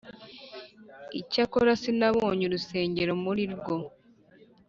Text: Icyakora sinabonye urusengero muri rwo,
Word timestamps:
Icyakora 1.19 1.71
sinabonye 1.81 2.43
urusengero 2.45 3.11
muri 3.23 3.43
rwo, 3.53 3.77